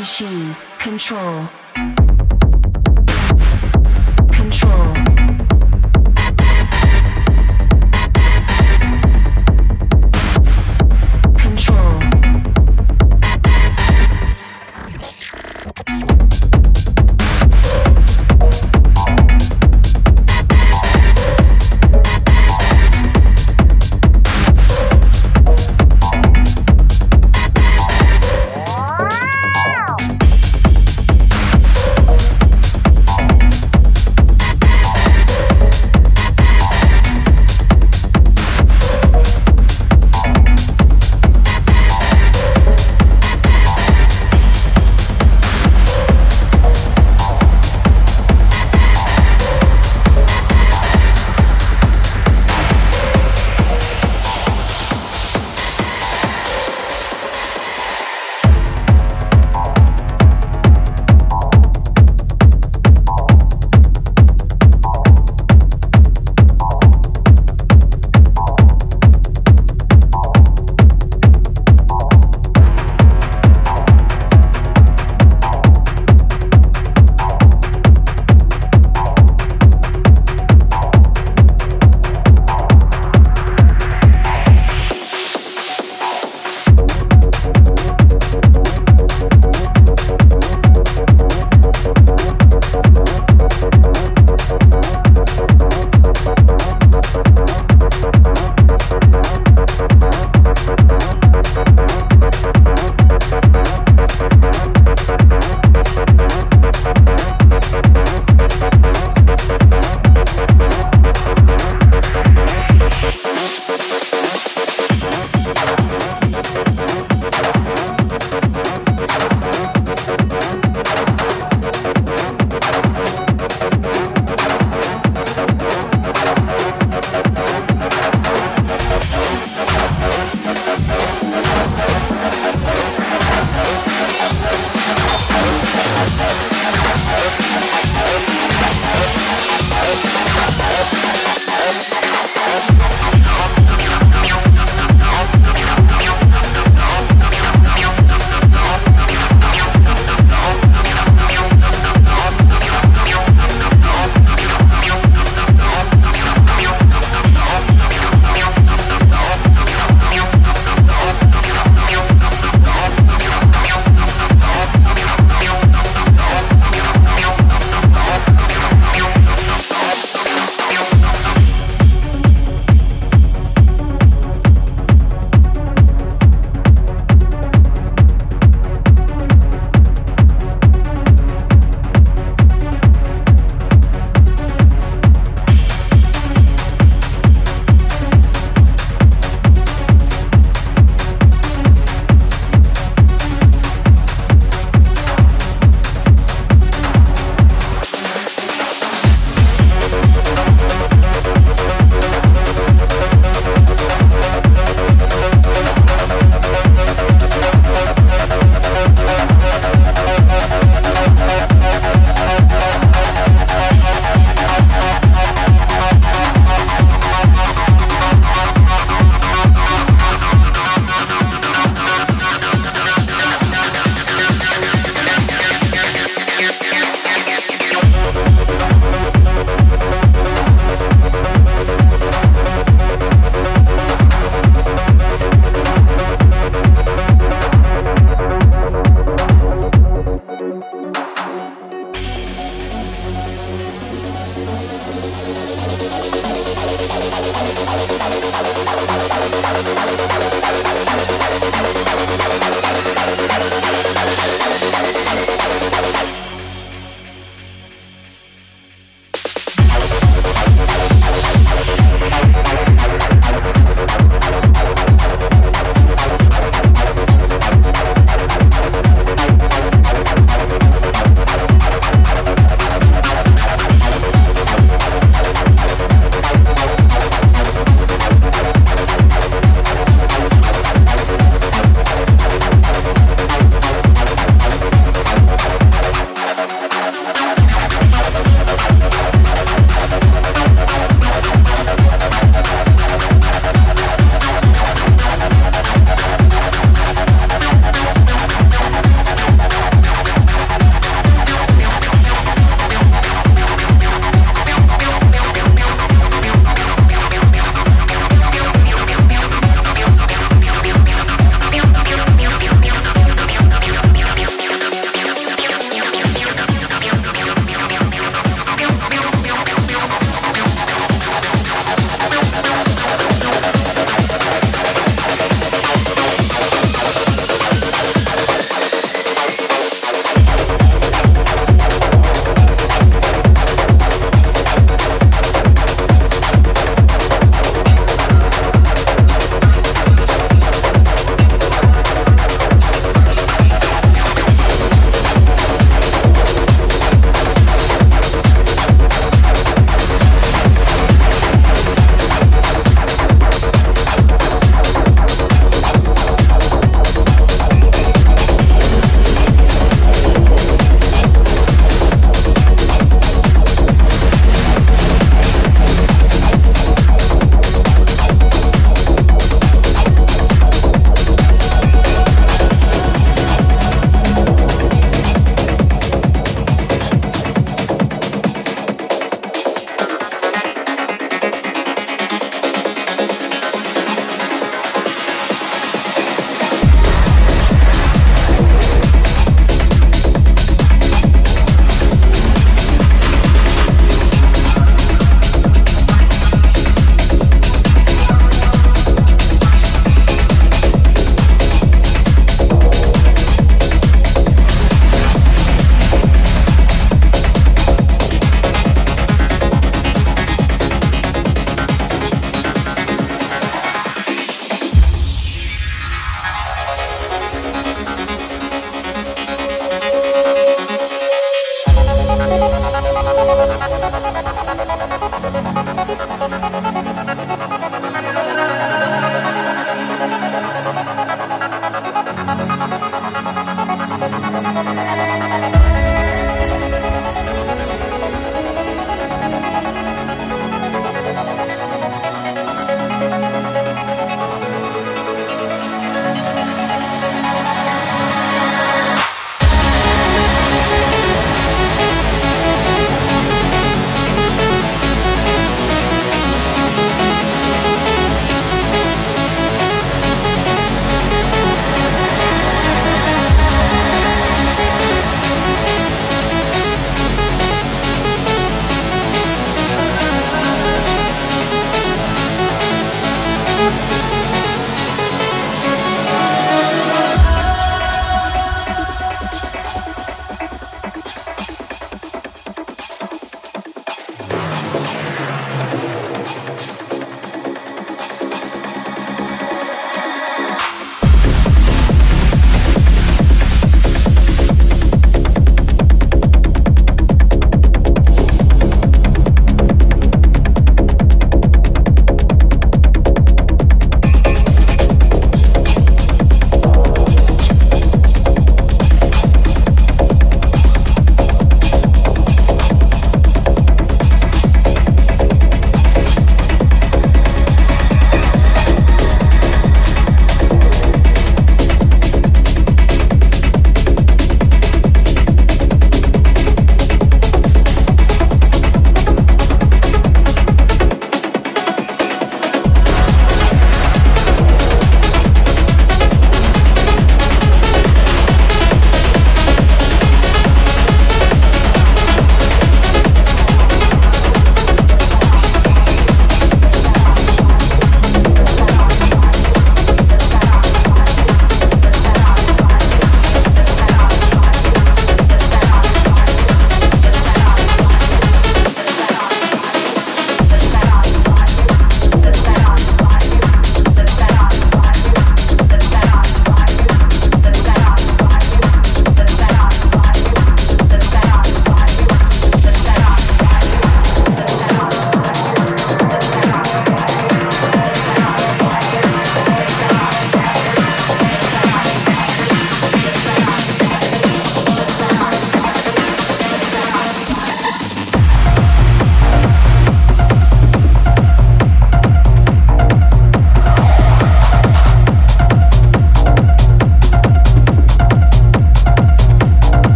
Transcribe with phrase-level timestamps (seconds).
[0.00, 1.46] machine, control,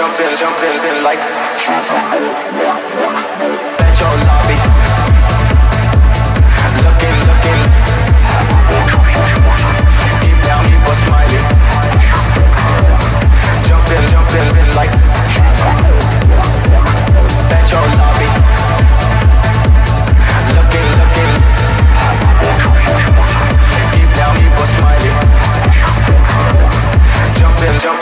[0.00, 1.20] jumping, jumping, like.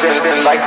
[0.03, 0.63] living like